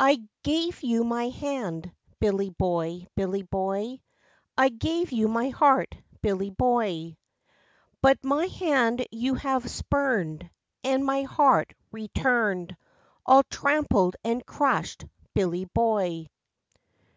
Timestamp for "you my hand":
0.82-1.92